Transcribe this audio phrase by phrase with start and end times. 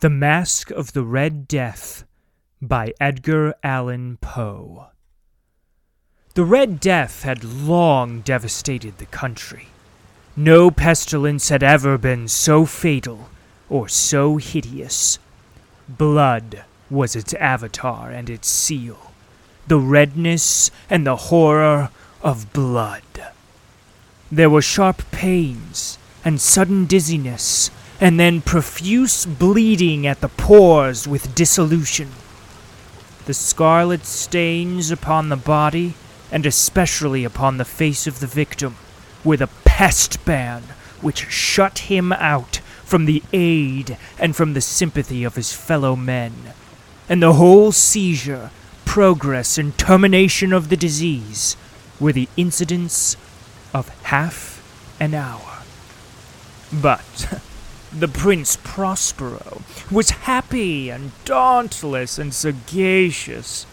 [0.00, 2.04] The Masque of the Red Death
[2.60, 4.88] by Edgar Allan Poe.
[6.34, 9.68] The Red Death had long devastated the country.
[10.36, 13.30] No pestilence had ever been so fatal
[13.70, 15.18] or so hideous.
[15.88, 19.12] Blood was its avatar and its seal,
[19.66, 21.88] the redness and the horror
[22.20, 23.32] of blood.
[24.30, 27.70] There were sharp pains and sudden dizziness
[28.00, 32.10] and then profuse bleeding at the pores with dissolution.
[33.24, 35.94] The scarlet stains upon the body,
[36.30, 38.76] and especially upon the face of the victim,
[39.24, 40.62] were the pest ban
[41.00, 46.32] which shut him out from the aid and from the sympathy of his fellow men.
[47.08, 48.50] And the whole seizure,
[48.84, 51.56] progress, and termination of the disease
[51.98, 53.16] were the incidents
[53.74, 54.62] of half
[55.00, 55.62] an hour.
[56.72, 57.40] But
[58.00, 63.64] the Prince Prospero was happy and dauntless and sagacious.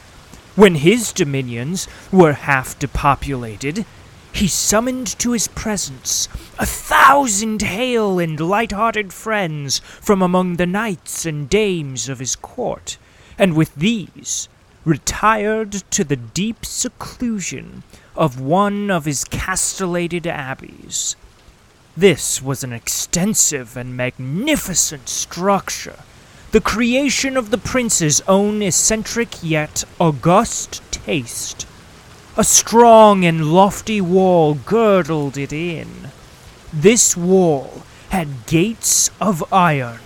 [0.56, 3.86] When his dominions were half depopulated,
[4.32, 11.26] he summoned to his presence a thousand hale and light-hearted friends from among the knights
[11.26, 12.98] and dames of his court,
[13.38, 14.48] and with these
[14.86, 17.84] retired to the deep seclusion
[18.16, 21.16] of one of his castellated abbeys.
[21.96, 26.00] This was an extensive and magnificent structure,
[26.52, 31.68] the creation of the prince's own eccentric yet august taste.
[32.36, 36.10] A strong and lofty wall girdled it in.
[36.74, 40.00] This wall had gates of iron.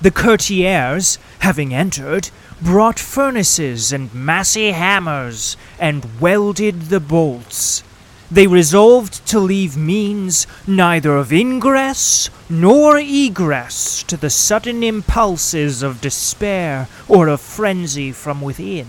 [0.00, 7.84] The courtiers, having entered, brought furnaces and massy hammers and welded the bolts.
[8.32, 16.00] They resolved to leave means neither of ingress nor egress to the sudden impulses of
[16.00, 18.86] despair or of frenzy from within.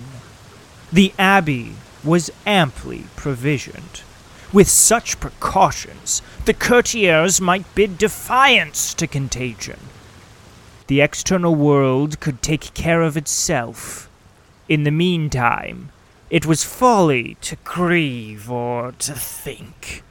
[0.94, 1.74] The abbey
[2.06, 4.04] was amply provisioned.
[4.54, 9.80] With such precautions, the courtiers might bid defiance to contagion.
[10.88, 14.08] The external world could take care of itself.
[14.70, 15.90] In the meantime,
[16.34, 20.02] it was folly to grieve or to think.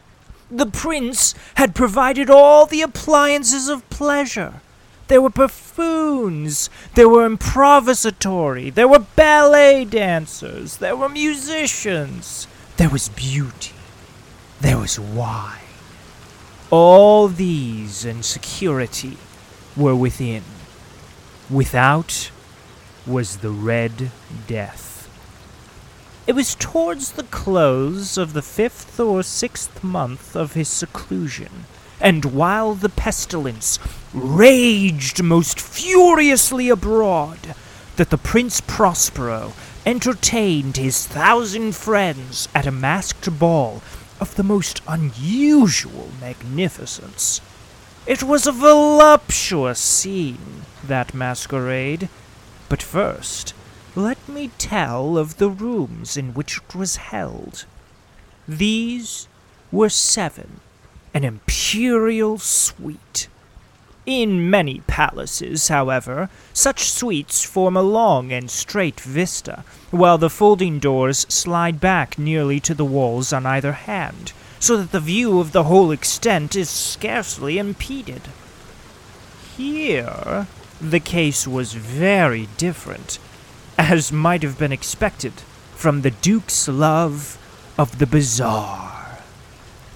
[0.49, 4.61] The prince had provided all the appliances of pleasure.
[5.09, 12.47] There were buffoons, there were improvisatori, there were ballet dancers, there were musicians,
[12.77, 13.75] there was beauty,
[14.61, 15.59] there was wine.
[16.71, 19.17] All these and security
[19.77, 20.45] were within.
[21.51, 22.31] Without
[23.09, 24.13] was the Red
[24.47, 24.92] Death.
[26.25, 31.65] It was towards the close of the fifth or sixth month of his seclusion,
[32.01, 33.81] and while the pestilence
[34.15, 37.57] raged most furiously abroad,
[37.97, 39.53] that the Prince Prospero
[39.85, 43.83] entertained his thousand friends at a masked ball
[44.21, 47.41] of the most unusual magnificence.
[48.07, 52.09] It was a voluptuous scene, that masquerade.
[52.69, 53.55] But first,
[53.95, 57.67] let me tell of the rooms in which it was held.
[58.49, 59.29] These
[59.71, 60.61] were seven,
[61.13, 63.29] an imperial suite.
[64.07, 70.79] In many palaces, however, such suites form a long and straight vista, while the folding
[70.79, 75.53] doors slide back nearly to the walls on either hand, so that the view of
[75.53, 78.23] the whole extent is scarcely impeded.
[79.57, 80.47] Here,
[80.81, 83.19] the case was very different
[83.79, 85.33] as might have been expected
[85.75, 87.39] from the Duke's love
[87.79, 89.19] of the bizarre.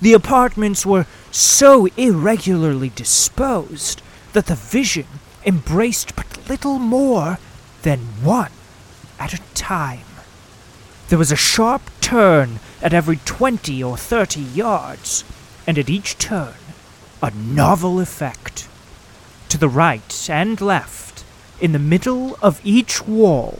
[0.01, 5.07] The apartments were so irregularly disposed that the vision
[5.45, 7.39] embraced but little more
[7.83, 8.53] than one
[9.19, 10.01] at a time.
[11.09, 15.25] There was a sharp turn at every twenty or thirty yards,
[15.67, 16.55] and at each turn
[17.23, 18.69] a novel effect.
[19.51, 21.06] To the right and left,
[21.61, 23.59] in the middle of each wall,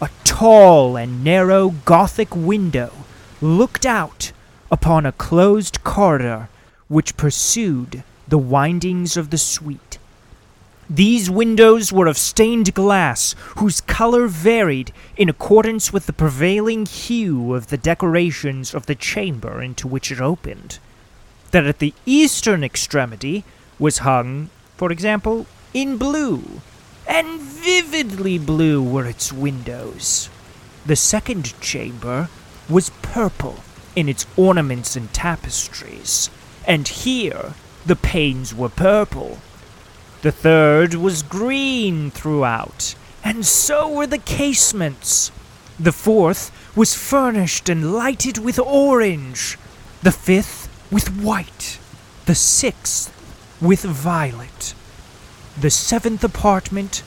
[0.00, 2.92] a tall and narrow Gothic window
[3.40, 4.32] looked out
[4.70, 6.48] upon a closed corridor
[6.88, 9.98] which pursued the windings of the suite.
[10.88, 17.54] These windows were of stained glass, whose color varied in accordance with the prevailing hue
[17.54, 20.78] of the decorations of the chamber into which it opened.
[21.50, 23.44] That at the eastern extremity
[23.78, 26.60] was hung, for example, in blue,
[27.06, 30.28] and vividly blue were its windows.
[30.86, 32.28] The second chamber
[32.68, 33.62] was purple
[33.94, 36.30] in its ornaments and tapestries,
[36.66, 37.54] and here
[37.84, 39.38] the panes were purple.
[40.22, 42.94] The third was green throughout,
[43.24, 45.30] and so were the casements.
[45.78, 49.58] The fourth was furnished and lighted with orange,
[50.02, 51.78] the fifth with white,
[52.26, 53.12] the sixth
[53.60, 54.74] with violet.
[55.60, 57.02] The seventh apartment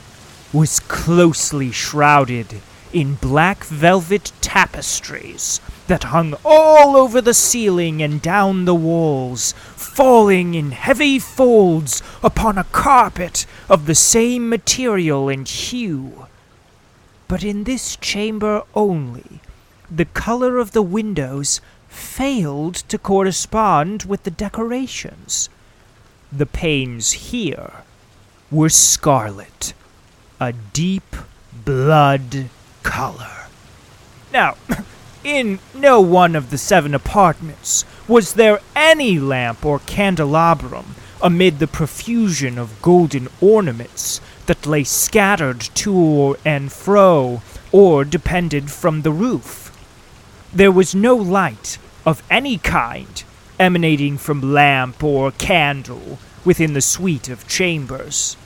[0.52, 2.62] was closely shrouded
[2.92, 10.54] in black velvet tapestries that hung all over the ceiling and down the walls, falling
[10.54, 16.26] in heavy folds upon a carpet of the same material and hue.
[17.26, 19.40] But in this chamber only,
[19.90, 25.48] the color of the windows failed to correspond with the decorations.
[26.30, 27.82] The panes here
[28.50, 29.74] were scarlet,
[30.38, 31.16] a deep
[31.64, 32.48] blood
[32.82, 33.46] color.
[34.32, 34.56] Now,
[35.24, 41.66] in no one of the seven apartments was there any lamp or candelabrum amid the
[41.66, 47.42] profusion of golden ornaments that lay scattered to and fro
[47.72, 49.72] or depended from the roof.
[50.52, 53.24] There was no light of any kind
[53.58, 58.36] emanating from lamp or candle within the suite of chambers.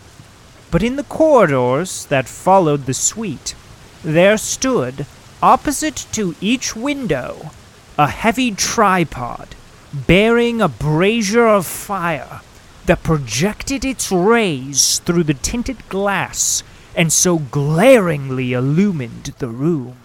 [0.70, 3.54] But in the corridors that followed the suite,
[4.02, 5.06] there stood,
[5.42, 7.50] opposite to each window,
[7.98, 9.54] a heavy tripod
[9.92, 12.40] bearing a brazier of fire
[12.86, 16.62] that projected its rays through the tinted glass
[16.96, 19.96] and so glaringly illumined the room.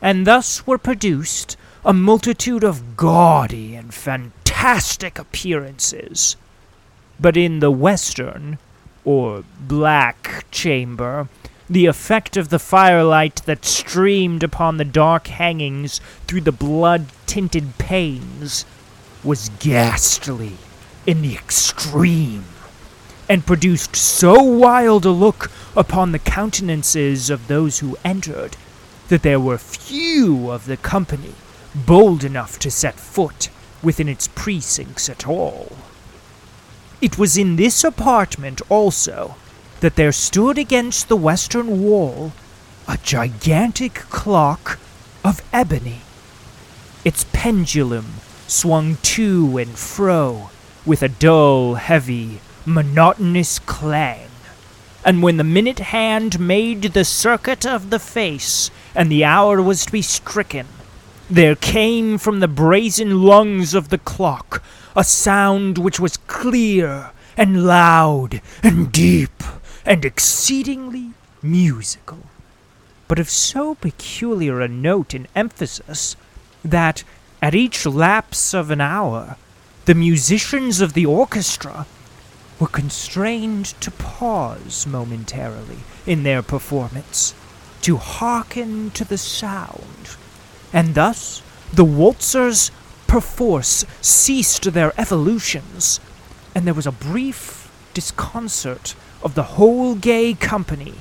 [0.00, 6.36] And thus were produced a multitude of gaudy and fantastic appearances.
[7.20, 8.58] But in the western,
[9.04, 11.28] or black chamber,
[11.68, 17.78] the effect of the firelight that streamed upon the dark hangings through the blood tinted
[17.78, 18.66] panes
[19.22, 20.58] was ghastly
[21.06, 22.44] in the extreme,
[23.28, 28.56] and produced so wild a look upon the countenances of those who entered
[29.08, 31.34] that there were few of the company
[31.74, 33.48] bold enough to set foot
[33.82, 35.72] within its precincts at all.
[37.00, 39.36] It was in this apartment also
[39.80, 42.32] that there stood against the western wall
[42.86, 44.78] a gigantic clock
[45.24, 46.00] of ebony.
[47.04, 48.14] Its pendulum
[48.46, 50.50] swung to and fro
[50.86, 54.28] with a dull, heavy, monotonous clang.
[55.04, 59.84] And when the minute hand made the circuit of the face, and the hour was
[59.86, 60.66] to be stricken,
[61.30, 64.62] there came from the brazen lungs of the clock
[64.94, 69.42] a sound which was clear and loud and deep
[69.84, 71.10] and exceedingly
[71.42, 72.18] musical,
[73.08, 76.16] but of so peculiar a note and emphasis
[76.64, 77.04] that
[77.42, 79.36] at each lapse of an hour
[79.86, 81.86] the musicians of the orchestra
[82.58, 87.34] were constrained to pause momentarily in their performance,
[87.82, 90.16] to hearken to the sound,
[90.74, 91.40] and thus
[91.72, 92.70] the waltzers
[93.06, 96.00] perforce ceased their evolutions,
[96.54, 100.94] and there was a brief disconcert of the whole gay company,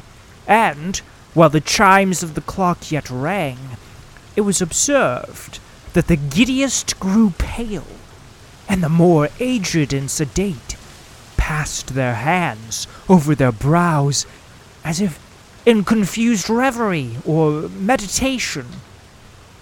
[0.48, 0.98] and,
[1.34, 3.58] while the chimes of the clock yet rang,
[4.36, 5.60] it was observed
[5.94, 7.86] that the giddiest grew pale
[8.70, 10.76] and the more aged and sedate
[11.38, 14.26] passed their hands over their brows
[14.84, 15.20] as if
[15.66, 18.66] in confused reverie or meditation.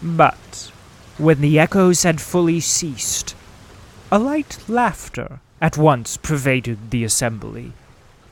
[0.02, 0.72] But
[1.18, 3.36] when the echoes had fully ceased,
[4.12, 7.74] a light laughter at once pervaded the assembly.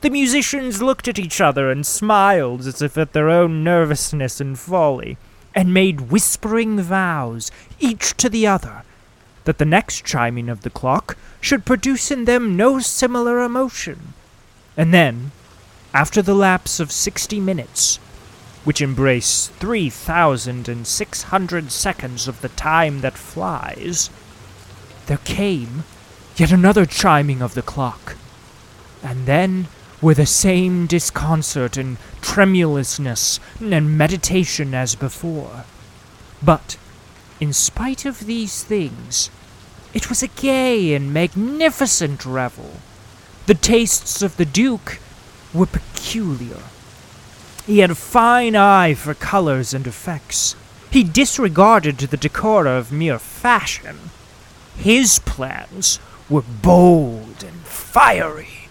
[0.00, 4.58] The musicians looked at each other and smiled as if at their own nervousness and
[4.58, 5.16] folly,
[5.54, 8.82] and made whispering vows, each to the other,
[9.44, 14.14] that the next chiming of the clock should produce in them no similar emotion.
[14.76, 15.32] And then,
[15.92, 17.98] after the lapse of sixty minutes,
[18.64, 24.10] which embrace three thousand and six hundred seconds of the time that flies,
[25.06, 25.84] there came
[26.36, 28.16] yet another chiming of the clock,
[29.02, 29.66] and then
[30.02, 35.64] were the same disconcert and tremulousness and meditation as before.
[36.42, 36.76] But,
[37.38, 39.30] in spite of these things,
[39.92, 42.76] it was a gay and magnificent revel.
[43.46, 44.98] The tastes of the Duke
[45.52, 46.62] were peculiar.
[47.70, 50.56] He had a fine eye for colors and effects.
[50.90, 54.10] He disregarded the decora of mere fashion.
[54.76, 58.68] His plans were bold and fiery,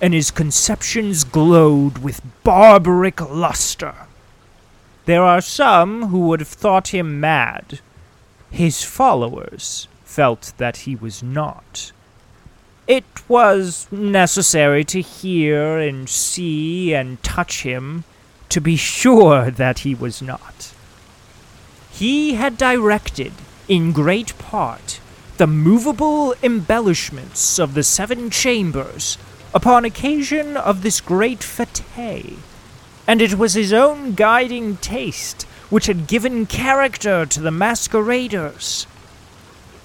[0.00, 4.06] and his conceptions glowed with barbaric luster.
[5.04, 7.80] There are some who would have thought him mad.
[8.50, 11.92] His followers felt that he was not.
[12.86, 18.04] It was necessary to hear and see and touch him
[18.48, 20.72] to be sure that he was not.
[21.90, 23.32] He had directed,
[23.66, 25.00] in great part,
[25.36, 29.18] the movable embellishments of the seven chambers
[29.54, 32.38] upon occasion of this great fete,
[33.06, 38.86] and it was his own guiding taste which had given character to the masqueraders.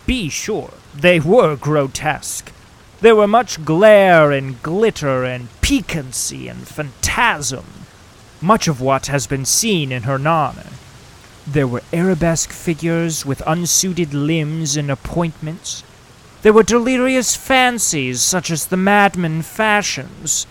[0.06, 2.52] Be sure, they were grotesque.
[3.02, 7.66] There were much glare and glitter and piquancy and phantasm,
[8.44, 10.70] much of what has been seen in Hernani.
[11.48, 15.84] There were arabesque figures with unsuited limbs and appointments.
[16.42, 20.46] There were delirious fancies such as the madman fashions.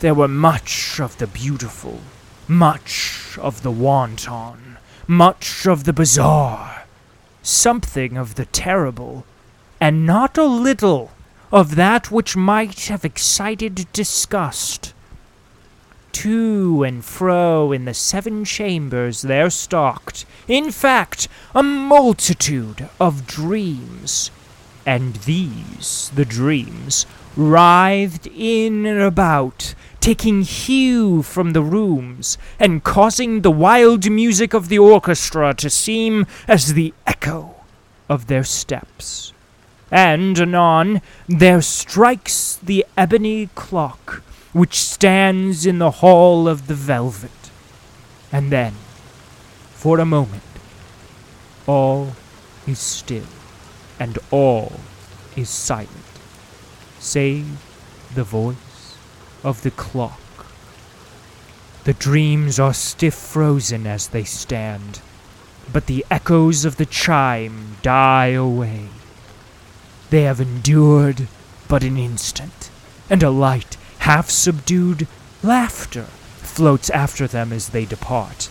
[0.00, 2.00] There were much of the beautiful,
[2.48, 6.84] much of the wanton, much of the bizarre,
[7.42, 9.24] something of the terrible,
[9.80, 11.12] and not a little
[11.52, 14.93] of that which might have excited disgust.
[16.14, 24.30] To and fro in the seven chambers there stalked, in fact, a multitude of dreams.
[24.86, 27.04] And these, the dreams,
[27.36, 34.68] writhed in and about, taking hue from the rooms, and causing the wild music of
[34.68, 37.56] the orchestra to seem as the echo
[38.08, 39.32] of their steps.
[39.90, 44.22] And anon there strikes the ebony clock
[44.54, 47.50] which stands in the hall of the velvet.
[48.32, 48.74] And then,
[49.72, 50.42] for a moment,
[51.66, 52.12] all
[52.66, 53.26] is still,
[53.98, 54.80] and all
[55.36, 55.90] is silent,
[57.00, 57.46] save
[58.14, 58.96] the voice
[59.42, 60.20] of the clock.
[61.82, 65.00] The dreams are stiff frozen as they stand,
[65.72, 68.88] but the echoes of the chime die away.
[70.10, 71.26] They have endured
[71.66, 72.70] but an instant,
[73.10, 75.06] and a light half subdued
[75.42, 76.04] laughter
[76.42, 78.50] floats after them as they depart.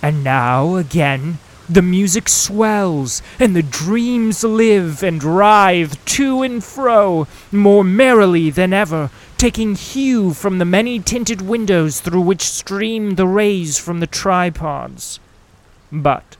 [0.00, 7.26] And now, again, the music swells, and the dreams live and writhe to and fro
[7.50, 13.26] more merrily than ever, taking hue from the many tinted windows through which stream the
[13.26, 15.18] rays from the tripods.
[15.90, 16.36] But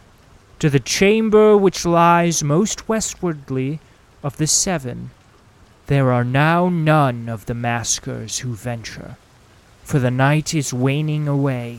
[0.60, 3.80] to the chamber which lies most westwardly
[4.22, 5.10] of the seven,
[5.90, 9.16] there are now none of the maskers who venture,
[9.82, 11.76] for the night is waning away,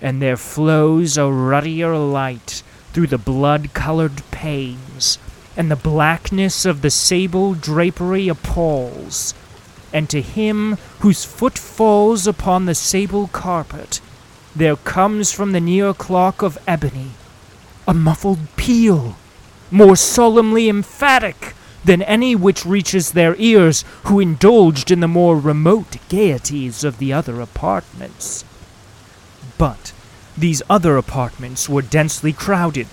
[0.00, 5.20] and there flows a ruddier light through the blood colored panes,
[5.56, 9.34] and the blackness of the sable drapery appalls.
[9.92, 14.00] And to him whose foot falls upon the sable carpet,
[14.56, 17.12] there comes from the near clock of ebony
[17.86, 19.14] a muffled peal,
[19.70, 21.54] more solemnly emphatic
[21.84, 27.12] than any which reaches their ears who indulged in the more remote gaieties of the
[27.12, 28.44] other apartments.
[29.56, 29.92] But
[30.36, 32.88] these other apartments were densely crowded,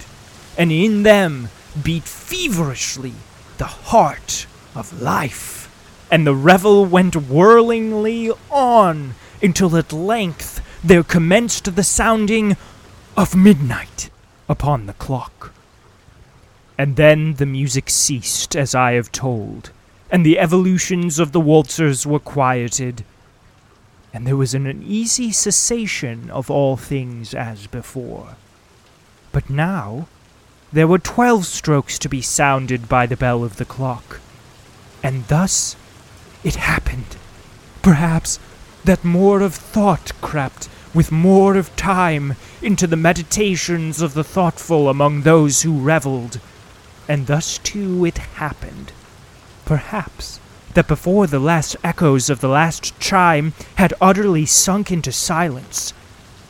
[0.57, 1.49] and in them
[1.83, 3.13] beat feverishly
[3.57, 5.69] the heart of life,
[6.11, 12.55] and the revel went whirlingly on until at length there commenced the sounding
[13.17, 14.09] of midnight
[14.47, 15.54] upon the clock.
[16.77, 19.71] And then the music ceased, as I have told,
[20.11, 23.05] and the evolutions of the waltzers were quieted,
[24.13, 28.35] and there was an uneasy cessation of all things as before.
[29.31, 30.07] But now
[30.73, 34.19] there were twelve strokes to be sounded by the bell of the clock,
[35.01, 35.77] and thus
[36.43, 37.15] it happened,
[37.81, 38.37] perhaps,
[38.83, 44.89] that more of thought crept with more of time into the meditations of the thoughtful
[44.89, 46.39] among those who revelled
[47.07, 48.91] and thus too it happened,
[49.65, 50.39] perhaps,
[50.73, 55.93] that before the last echoes of the last chime had utterly sunk into silence,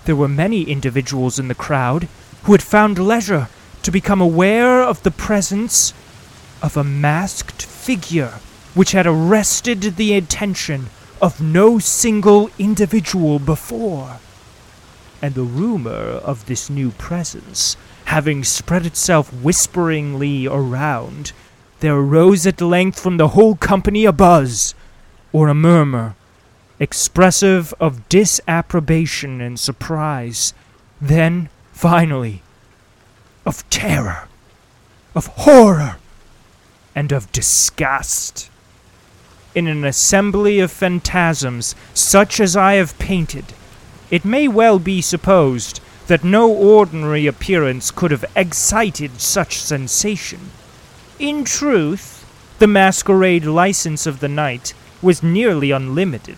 [0.05, 2.07] there were many individuals in the crowd
[2.43, 3.47] who had found leisure
[3.83, 5.93] to become aware of the presence
[6.61, 8.39] of a masked figure
[8.73, 10.87] which had arrested the attention
[11.21, 14.19] of no single individual before.
[15.21, 21.31] And the rumor of this new presence having spread itself whisperingly around,
[21.79, 24.73] there arose at length from the whole company a buzz,
[25.33, 26.15] or a murmur,
[26.79, 30.53] expressive of disapprobation and surprise,
[31.01, 32.41] then, finally,
[33.45, 34.27] of terror,
[35.13, 35.97] of horror,
[36.95, 38.49] and of disgust.
[39.53, 43.53] In an assembly of phantasms such as I have painted,
[44.09, 50.51] it may well be supposed that no ordinary appearance could have excited such sensation.
[51.19, 52.25] In truth,
[52.57, 56.37] The masquerade license of the night was nearly unlimited,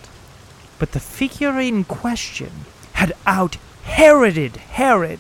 [0.80, 5.20] but the figure in question had out Heroded Herod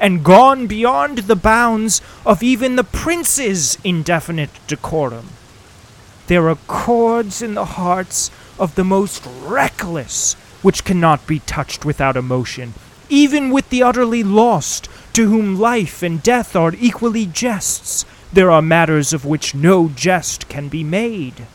[0.00, 5.28] and gone beyond the bounds of even the prince's indefinite decorum.
[6.28, 12.16] There are chords in the hearts of the most reckless which cannot be touched without
[12.16, 12.72] emotion,
[13.08, 18.04] even with the utterly lost, to whom life and death are equally jests.
[18.32, 21.46] There are matters of which no jest can be made.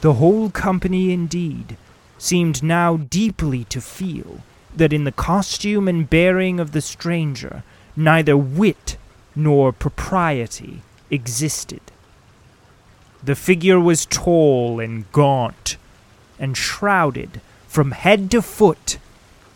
[0.00, 1.76] The whole company, indeed,
[2.18, 4.40] seemed now deeply to feel
[4.76, 7.62] that in the costume and bearing of the stranger
[7.96, 8.96] neither wit
[9.34, 11.80] nor propriety existed.
[13.22, 15.76] The figure was tall and gaunt,
[16.38, 18.98] and shrouded from head to foot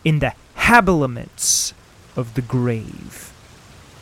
[0.04, 1.72] in the habiliments
[2.16, 3.32] of the grave.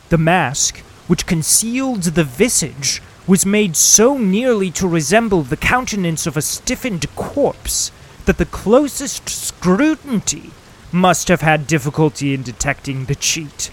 [0.09, 6.37] The mask, which concealed the visage, was made so nearly to resemble the countenance of
[6.37, 7.91] a stiffened corpse
[8.25, 10.51] that the closest scrutiny
[10.91, 13.71] must have had difficulty in detecting the cheat.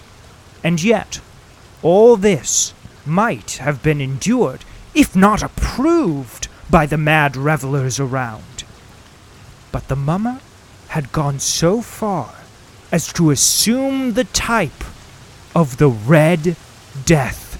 [0.63, 1.19] And yet,
[1.81, 2.73] all this
[3.05, 4.63] might have been endured,
[4.93, 8.63] if not approved, by the mad revelers around.
[9.71, 10.39] But the mummer
[10.89, 12.35] had gone so far
[12.93, 14.83] as to assume the type
[15.55, 16.55] of the Red
[17.05, 17.59] Death.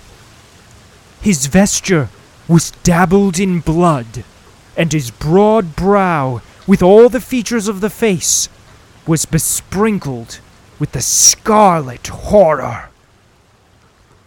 [1.23, 2.09] His vesture
[2.47, 4.23] was dabbled in blood,
[4.77, 8.47] and his broad brow, with all the features of the face,
[9.07, 10.39] was besprinkled
[10.77, 12.89] with the scarlet horror.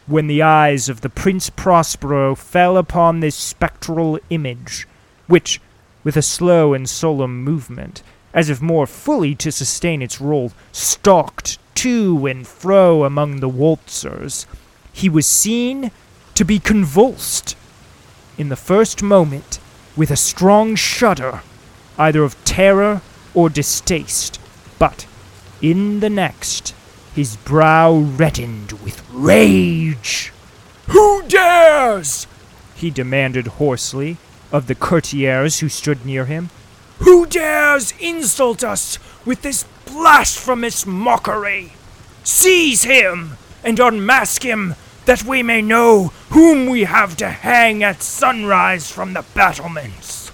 [0.08, 4.88] When the eyes of the Prince Prospero fell upon this spectral image,
[5.28, 5.60] which,
[6.02, 8.02] with a slow and solemn movement,
[8.36, 14.46] as if more fully to sustain its role, stalked to and fro among the waltzers,
[14.92, 15.90] he was seen
[16.34, 17.56] to be convulsed,
[18.36, 19.58] in the first moment,
[19.96, 21.40] with a strong shudder,
[21.98, 23.00] either of terror
[23.32, 24.38] or distaste,
[24.78, 25.06] but
[25.62, 26.74] in the next,
[27.14, 30.30] his brow reddened with rage.
[30.88, 32.26] Who dares?
[32.74, 34.18] he demanded hoarsely
[34.52, 36.50] of the courtiers who stood near him.
[36.98, 41.72] Who dares insult us with this blasphemous mockery?
[42.24, 48.02] Seize him and unmask him that we may know whom we have to hang at
[48.02, 50.30] sunrise from the battlements.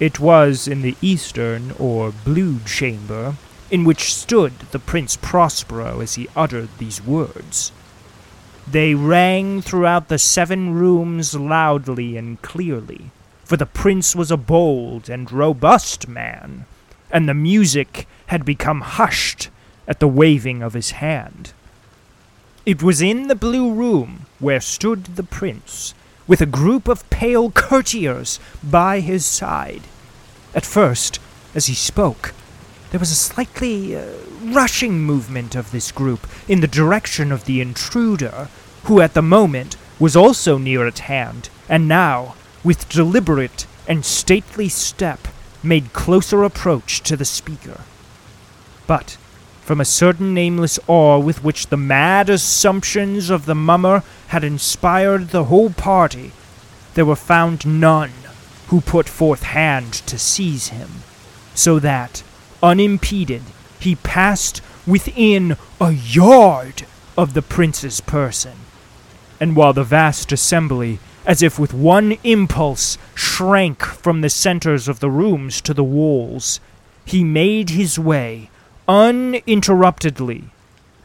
[0.00, 3.36] It was in the eastern or blue chamber
[3.70, 7.72] in which stood the Prince Prospero as he uttered these words.
[8.66, 13.10] They rang throughout the seven rooms loudly and clearly,
[13.54, 16.64] for the prince was a bold and robust man,
[17.12, 19.48] and the music had become hushed
[19.86, 21.52] at the waving of his hand.
[22.66, 25.94] It was in the blue room where stood the prince,
[26.26, 29.82] with a group of pale courtiers by his side.
[30.52, 31.20] At first,
[31.54, 32.34] as he spoke,
[32.90, 34.04] there was a slightly uh,
[34.42, 38.48] rushing movement of this group in the direction of the intruder,
[38.86, 44.68] who at the moment was also near at hand, and now, with deliberate and stately
[44.68, 45.28] step,
[45.62, 47.82] made closer approach to the speaker.
[48.86, 49.16] But
[49.62, 55.28] from a certain nameless awe with which the mad assumptions of the mummer had inspired
[55.28, 56.32] the whole party,
[56.94, 58.12] there were found none
[58.68, 60.88] who put forth hand to seize him,
[61.54, 62.22] so that,
[62.62, 63.42] unimpeded,
[63.78, 66.84] he passed within a yard
[67.16, 68.52] of the prince's person.
[69.40, 75.00] And while the vast assembly, as if with one impulse, shrank from the centers of
[75.00, 76.60] the rooms to the walls,
[77.04, 78.50] he made his way
[78.86, 80.44] uninterruptedly,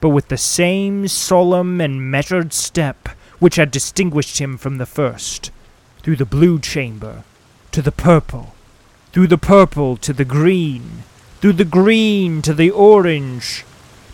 [0.02, 5.52] but with the same solemn and measured step which had distinguished him from the first,
[6.02, 7.24] through the blue chamber
[7.72, 8.54] to the purple,
[9.12, 11.04] through the purple to the green,
[11.40, 13.64] through the green to the orange,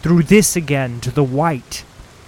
[0.02, 1.84] through this again to the white,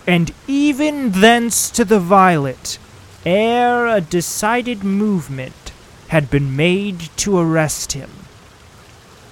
[0.08, 2.80] and even thence to the violet,
[3.28, 5.74] ere a decided movement
[6.08, 8.10] had been made to arrest him.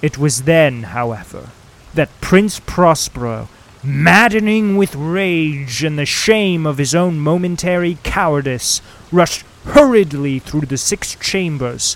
[0.02, 1.48] It was then, however,
[1.94, 3.48] that Prince Prospero,
[3.82, 10.76] maddening with rage and the shame of his own momentary cowardice, rushed hurriedly through the
[10.76, 11.94] six chambers,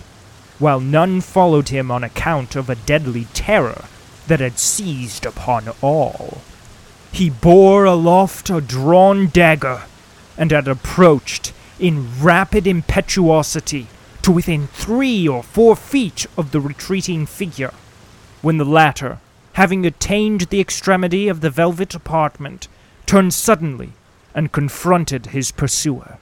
[0.58, 3.84] while none followed him on account of a deadly terror
[4.26, 6.40] that had seized upon all.
[7.12, 9.82] He bore aloft a drawn dagger,
[10.38, 13.86] and had approached in rapid impetuosity
[14.22, 17.72] to within three or four feet of the retreating figure,
[18.42, 19.18] when the latter,
[19.54, 22.68] having attained the extremity of the velvet apartment,
[23.06, 23.92] turned suddenly
[24.34, 26.18] and confronted his pursuer.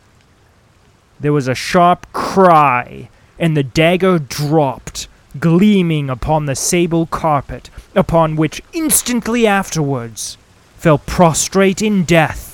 [1.20, 5.08] there was a sharp cry, and the dagger dropped,
[5.40, 10.38] gleaming upon the sable carpet, upon which instantly afterwards
[10.76, 12.48] fell prostrate in death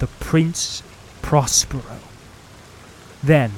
[0.00, 0.82] the Prince
[1.22, 1.98] Prospero.
[3.22, 3.52] Then,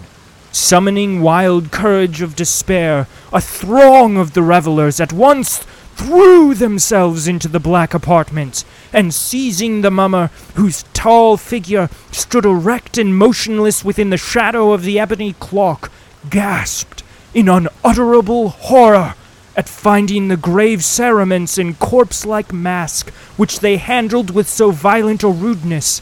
[0.50, 7.48] summoning wild courage of despair, a throng of the revelers at once threw themselves into
[7.48, 14.10] the black apartment, and seizing the mummer, whose tall figure stood erect and motionless within
[14.10, 15.90] the shadow of the ebony clock,
[16.28, 17.02] gasped
[17.34, 19.14] in unutterable horror
[19.56, 25.22] at finding the grave cerements and corpse like mask which they handled with so violent
[25.22, 26.00] a rudeness,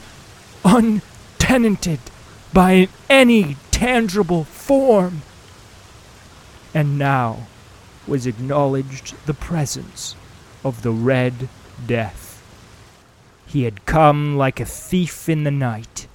[1.40, 1.98] untenanted
[2.52, 5.22] by any tangible form.
[6.74, 7.46] And now
[8.06, 10.14] was acknowledged the presence
[10.64, 11.48] of the Red
[11.86, 12.42] Death.
[13.46, 16.06] He had come like a thief in the night,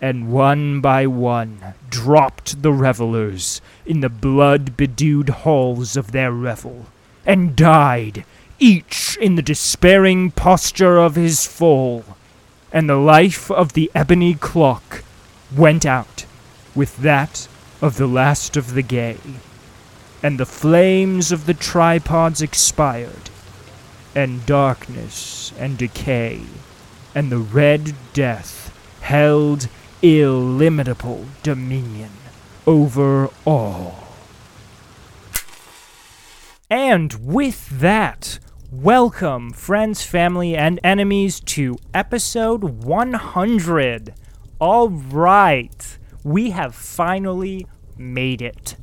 [0.00, 6.86] and one by one dropped the revelers in the blood bedewed halls of their revel,
[7.26, 8.24] and died,
[8.58, 12.04] each in the despairing posture of his fall,
[12.72, 15.02] and the life of the ebony clock
[15.56, 16.24] went out
[16.74, 17.48] with that
[17.82, 19.18] of the last of the gay,
[20.22, 23.30] and the flames of the tripods expired,
[24.14, 26.42] and darkness and decay
[27.14, 29.68] and the Red Death held
[30.02, 32.10] illimitable dominion
[32.66, 33.94] over all.
[36.68, 38.38] And with that,
[38.70, 44.14] welcome, friends, family, and enemies, to episode 100.
[44.60, 47.66] All right, we have finally
[47.98, 48.76] made it.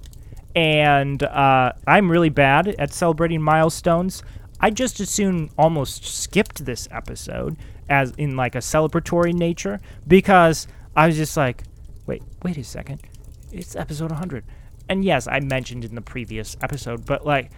[0.56, 4.23] And uh, I'm really bad at celebrating milestones.
[4.60, 7.58] I just as soon almost skipped this episode
[7.89, 11.63] as in like a celebratory nature because I was just like,
[12.06, 13.02] wait, wait a second,
[13.52, 14.43] it's episode 100,
[14.89, 17.52] and yes, I mentioned in the previous episode, but like,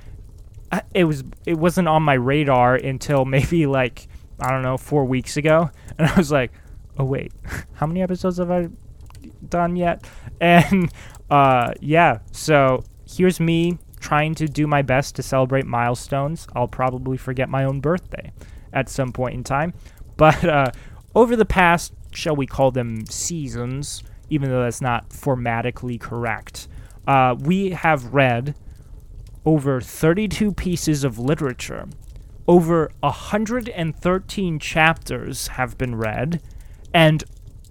[0.94, 4.08] it was it wasn't on my radar until maybe like
[4.40, 6.52] I don't know four weeks ago, and I was like,
[6.98, 7.32] oh wait,
[7.74, 8.70] how many episodes have I
[9.48, 10.06] done yet?
[10.40, 10.92] And
[11.30, 16.48] uh, yeah, so here's me trying to do my best to celebrate milestones.
[16.56, 18.32] I'll probably forget my own birthday
[18.72, 19.74] at some point in time.
[20.16, 20.72] But uh,
[21.16, 26.70] over the past, shall we call them seasons, even though that's not formatically correct,
[27.08, 28.56] uh, we have read
[29.46, 31.88] over 32 pieces of literature.
[32.48, 36.42] Over 113 chapters have been read,
[36.94, 37.26] and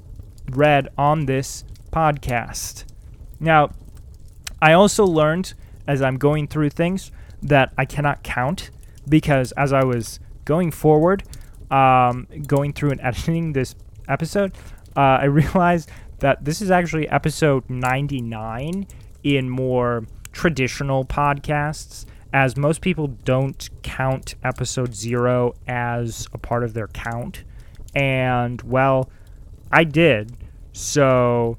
[0.52, 2.86] read on this podcast.
[3.40, 3.72] Now,
[4.62, 5.54] I also learned
[5.86, 8.72] as I'm going through things that I cannot count
[9.08, 11.24] because as I was going forward,
[11.72, 13.76] um, going through and editing this
[14.08, 14.54] episode,
[14.96, 18.88] uh, I realized that this is actually episode 99
[19.24, 26.74] in more traditional podcasts, as most people don't count episode zero as a part of
[26.74, 27.44] their count.
[27.96, 29.10] And, well,
[29.72, 30.36] I did.
[30.74, 31.58] So,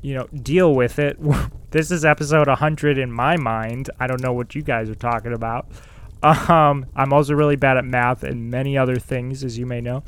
[0.00, 1.18] you know, deal with it.
[1.70, 3.90] This is episode 100 in my mind.
[4.00, 5.66] I don't know what you guys are talking about.
[6.22, 10.02] Um, I'm also really bad at math and many other things, as you may know.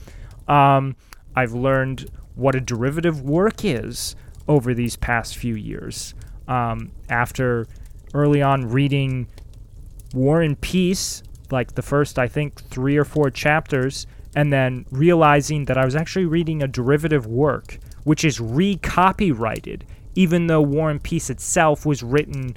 [0.49, 0.97] Um,
[1.37, 4.17] I've learned what a derivative work is
[4.49, 6.15] over these past few years.
[6.49, 7.67] Um, after
[8.13, 9.29] early on reading
[10.13, 15.67] War and Peace, like the first, I think, three or four chapters, and then realizing
[15.67, 21.03] that I was actually reading a derivative work, which is recopyrighted even though War and
[21.03, 22.57] Peace itself was written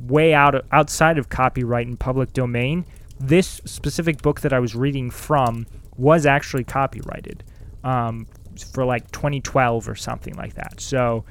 [0.00, 2.84] way out of, outside of copyright and public domain,
[3.18, 7.42] this specific book that I was reading from was actually copyrighted
[7.84, 8.26] um,
[8.72, 10.80] for like 2012 or something like that.
[10.80, 11.24] So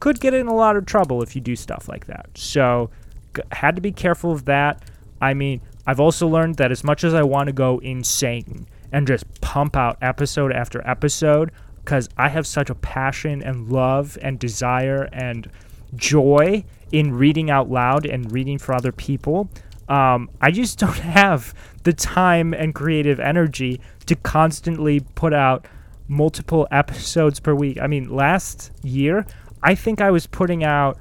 [0.00, 2.28] could get in a lot of trouble if you do stuff like that.
[2.34, 2.90] So
[3.34, 4.82] g- had to be careful of that.
[5.20, 9.06] I mean, I've also learned that as much as I want to go insane and
[9.06, 14.38] just pump out episode after episode, because I have such a passion and love and
[14.38, 15.50] desire and
[15.96, 19.50] joy in reading out loud and reading for other people.
[19.88, 21.52] Um, I just don't have
[21.82, 25.66] the time and creative energy to constantly put out
[26.06, 27.78] multiple episodes per week.
[27.80, 29.26] I mean, last year,
[29.60, 30.96] I think I was putting out,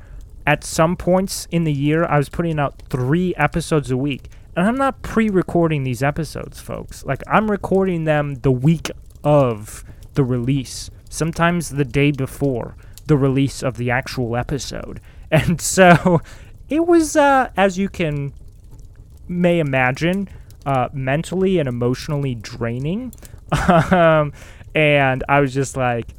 [0.47, 4.29] at some points in the year, I was putting out three episodes a week.
[4.55, 7.05] And I'm not pre recording these episodes, folks.
[7.05, 8.89] Like, I'm recording them the week
[9.23, 9.83] of
[10.15, 12.75] the release, sometimes the day before
[13.05, 14.99] the release of the actual episode.
[15.33, 16.21] And so
[16.69, 18.33] it was, uh, as you can
[19.27, 20.29] may imagine,
[20.63, 23.13] uh, mentally and emotionally draining.
[23.91, 24.31] um,
[24.75, 26.13] and I was just like,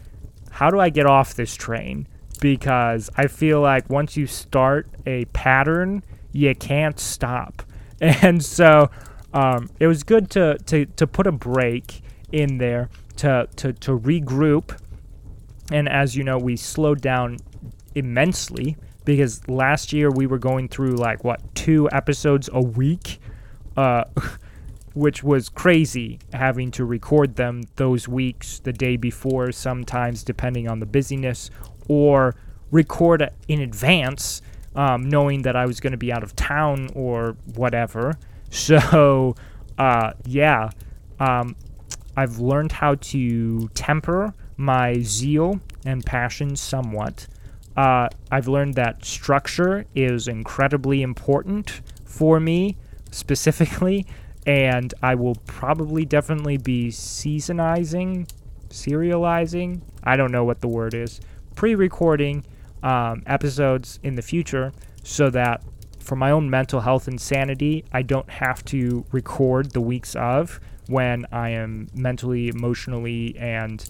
[0.50, 2.08] how do I get off this train?
[2.40, 7.62] Because I feel like once you start a pattern, you can't stop.
[8.00, 8.90] And so
[9.32, 13.96] um, it was good to, to, to put a break in there to, to, to
[13.96, 14.76] regroup.
[15.70, 17.38] And as you know, we slowed down
[17.94, 23.20] immensely because last year we were going through like what two episodes a week?
[23.76, 24.04] Uh,
[24.94, 30.78] which was crazy having to record them those weeks the day before sometimes depending on
[30.78, 31.50] the busyness
[31.88, 32.34] or
[32.70, 34.40] record in advance
[34.76, 38.14] um, knowing that i was going to be out of town or whatever.
[38.50, 39.34] So
[39.78, 40.70] uh, yeah
[41.18, 41.56] um,
[42.16, 47.26] i've learned how to temper my zeal and passion somewhat
[47.76, 52.76] uh, I've learned that structure is incredibly important for me
[53.10, 54.06] specifically,
[54.46, 58.26] and I will probably definitely be seasonizing,
[58.68, 61.20] serializing, I don't know what the word is,
[61.54, 62.44] pre recording
[62.82, 65.62] um, episodes in the future so that
[65.98, 70.60] for my own mental health and sanity, I don't have to record the weeks of
[70.86, 73.84] when I am mentally, emotionally, and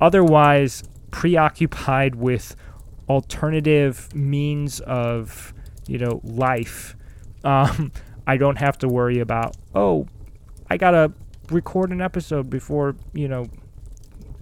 [0.00, 2.54] otherwise preoccupied with
[3.08, 5.54] alternative means of
[5.86, 6.96] you know life
[7.44, 7.92] um,
[8.26, 10.06] i don't have to worry about oh
[10.70, 11.12] i gotta
[11.50, 13.46] record an episode before you know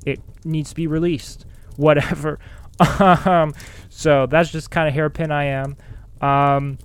[0.04, 2.38] it needs to be released whatever.
[3.00, 3.54] Um,
[3.88, 5.76] so that's just kind of hairpin i am.
[6.20, 6.78] Um,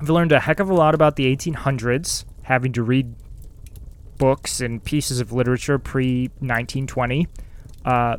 [0.00, 3.14] i've learned a heck of a lot about the 1800s having to read
[4.18, 7.28] books and pieces of literature pre 1920
[7.84, 8.16] uh,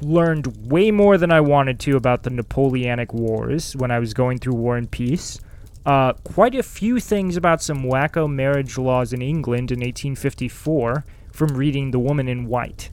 [0.00, 4.38] learned way more than I wanted to about the Napoleonic Wars when I was going
[4.38, 5.40] through War and Peace.
[5.84, 11.56] Uh, quite a few things about some wacko marriage laws in England in 1854 from
[11.56, 12.90] reading The Woman in White.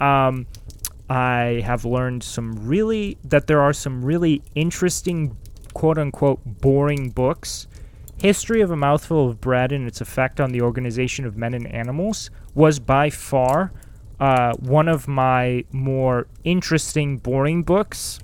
[0.00, 0.46] Um,
[1.08, 5.36] I have learned some really, that there are some really interesting,
[5.74, 7.66] quote unquote, boring books.
[8.20, 11.66] History of a Mouthful of Bread and its effect on the organization of men and
[11.66, 13.72] animals was by far
[14.24, 18.20] uh, one of my more interesting, boring books.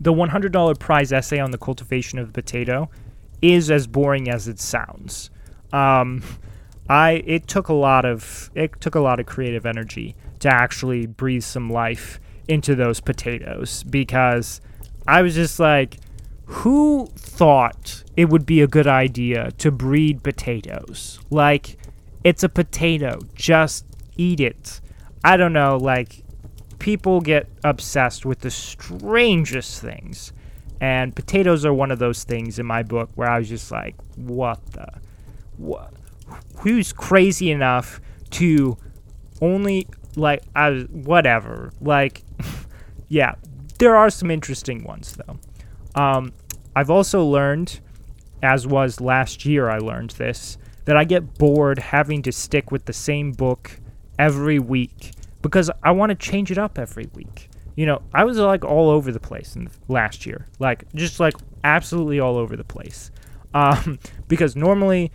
[0.00, 2.88] The $100 prize essay on the cultivation of the potato
[3.42, 5.28] is as boring as it sounds.
[5.74, 6.22] Um,
[6.88, 11.04] I it took a lot of it took a lot of creative energy to actually
[11.04, 14.62] breathe some life into those potatoes because
[15.06, 15.98] I was just like,
[16.46, 21.20] who thought it would be a good idea to breed potatoes?
[21.28, 21.76] Like,
[22.22, 23.84] it's a potato, just
[24.16, 24.80] eat it.
[25.24, 26.22] I don't know, like
[26.78, 30.34] people get obsessed with the strangest things.
[30.82, 33.96] And potatoes are one of those things in my book where I was just like,
[34.16, 34.88] what the
[35.56, 35.94] what
[36.58, 38.00] who's crazy enough
[38.32, 38.76] to
[39.40, 41.72] only like I whatever.
[41.80, 42.22] Like
[43.08, 43.36] yeah,
[43.78, 45.38] there are some interesting ones though.
[45.98, 46.34] Um,
[46.76, 47.80] I've also learned,
[48.42, 52.84] as was last year, I learned this, that I get bored having to stick with
[52.84, 53.78] the same book
[54.18, 55.12] every week
[55.44, 57.50] because I want to change it up every week.
[57.76, 61.34] You know, I was like all over the place in last year, like just like
[61.62, 63.10] absolutely all over the place.
[63.54, 65.12] Um, because normally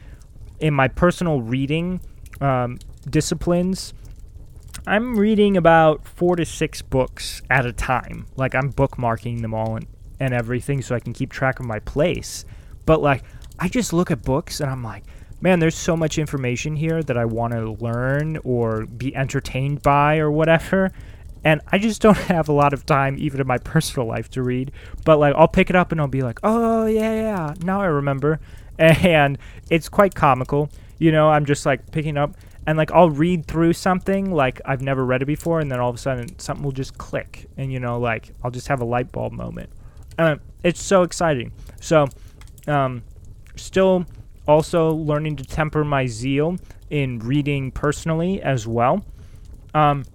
[0.61, 1.99] in my personal reading
[2.39, 3.93] um, disciplines,
[4.87, 8.27] I'm reading about four to six books at a time.
[8.37, 9.87] Like I'm bookmarking them all and,
[10.21, 12.45] and everything so I can keep track of my place.
[12.85, 13.25] But like
[13.59, 15.03] I just look at books and I'm like,
[15.41, 20.17] man, there's so much information here that I want to learn or be entertained by
[20.17, 20.91] or whatever.
[21.43, 24.43] And I just don't have a lot of time, even in my personal life, to
[24.43, 24.71] read.
[25.05, 27.85] But like, I'll pick it up and I'll be like, oh yeah, yeah, now I
[27.85, 28.39] remember.
[28.79, 29.37] And
[29.69, 30.69] it's quite comical.
[30.99, 34.81] You know, I'm just like picking up and like I'll read through something like I've
[34.81, 37.73] never read it before, and then all of a sudden something will just click, and
[37.73, 39.69] you know, like I'll just have a light bulb moment.
[40.63, 41.51] It's so exciting.
[41.81, 42.07] So,
[42.67, 43.03] um,
[43.55, 44.05] still
[44.49, 46.57] also learning to temper my zeal
[46.89, 49.05] in reading personally as well.
[49.73, 50.05] Um,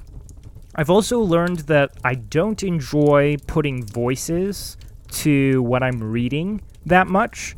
[0.74, 4.76] I've also learned that I don't enjoy putting voices
[5.22, 7.56] to what I'm reading that much.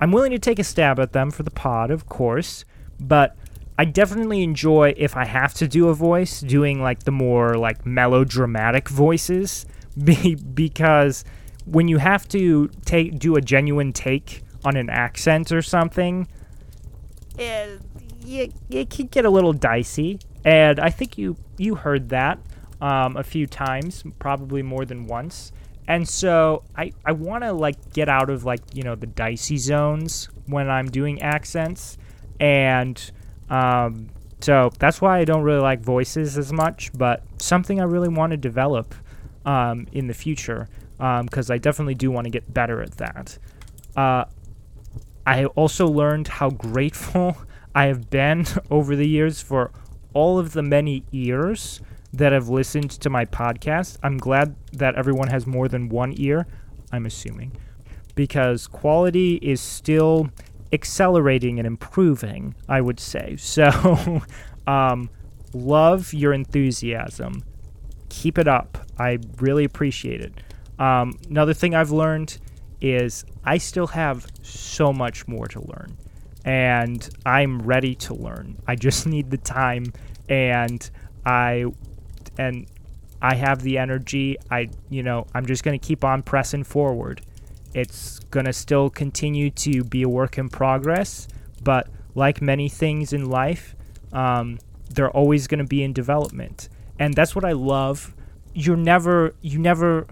[0.00, 2.64] I'm willing to take a stab at them for the pod, of course,
[2.98, 3.36] but
[3.78, 7.86] I definitely enjoy if I have to do a voice, doing like the more like
[7.86, 9.64] melodramatic voices,
[10.04, 11.24] be- because
[11.66, 16.26] when you have to take do a genuine take on an accent or something,
[17.38, 17.80] it,
[18.26, 20.18] it, it can get a little dicey.
[20.44, 22.38] And I think you you heard that
[22.80, 25.52] um, a few times, probably more than once.
[25.88, 29.56] and so I, I want to like get out of like you know the dicey
[29.56, 31.96] zones when I'm doing accents,
[32.40, 32.98] and
[33.48, 34.08] um,
[34.40, 36.90] so that's why I don't really like voices as much.
[36.92, 38.94] But something I really want to develop
[39.44, 43.38] um, in the future because um, I definitely do want to get better at that.
[43.96, 44.24] Uh,
[45.26, 47.36] I also learned how grateful
[47.74, 49.72] I have been over the years for
[50.14, 51.80] all of the many ears
[52.12, 53.98] that have listened to my podcast.
[54.02, 56.46] I'm glad that everyone has more than one ear,
[56.90, 57.52] I'm assuming,
[58.14, 60.30] because quality is still
[60.72, 63.36] accelerating and improving, I would say.
[63.56, 64.22] So,
[64.66, 65.10] um,
[65.52, 67.44] love your enthusiasm.
[68.08, 68.86] Keep it up.
[68.98, 70.32] I really appreciate it.
[70.78, 72.38] Um, another thing I've learned
[72.80, 75.96] is I still have so much more to learn,
[76.44, 78.58] and I'm ready to learn.
[78.66, 79.92] I just need the time,
[80.28, 80.88] and
[81.24, 81.66] I
[82.38, 82.66] and
[83.20, 84.36] I have the energy.
[84.50, 87.22] I you know I'm just gonna keep on pressing forward.
[87.74, 91.28] It's gonna still continue to be a work in progress,
[91.62, 93.76] but like many things in life,
[94.12, 94.58] um,
[94.88, 98.14] they're always gonna be in development, and that's what I love.
[98.54, 100.06] You're never you never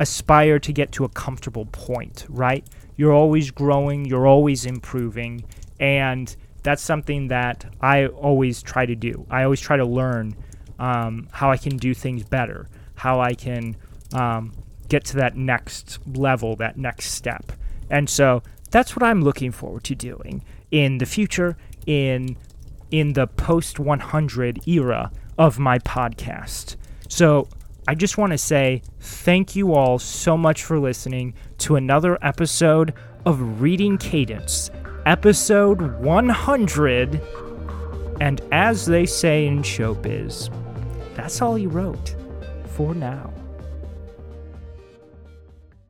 [0.00, 2.66] aspire to get to a comfortable point, right?
[2.96, 5.44] You're always growing, you're always improving,
[5.78, 9.26] and that's something that I always try to do.
[9.30, 10.34] I always try to learn
[10.78, 13.76] um, how I can do things better, how I can
[14.14, 14.52] um,
[14.88, 17.52] get to that next level, that next step.
[17.90, 22.36] And so that's what I'm looking forward to doing in the future, in
[22.90, 26.74] in the post 100 era of my podcast.
[27.08, 27.48] So
[27.88, 32.94] I just want to say thank you all so much for listening to another episode
[33.24, 34.70] of Reading Cadence,
[35.06, 37.20] episode 100.
[38.20, 40.50] And as they say in showbiz,
[41.14, 42.14] that's all he wrote
[42.66, 43.32] for now.